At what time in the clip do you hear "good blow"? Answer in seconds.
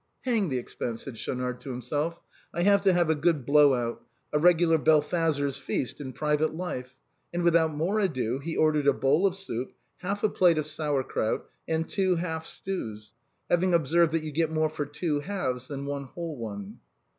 3.13-3.75